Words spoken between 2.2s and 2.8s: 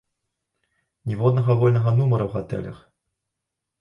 ў гатэлях!